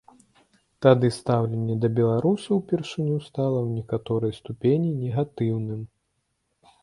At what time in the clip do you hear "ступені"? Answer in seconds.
4.39-4.89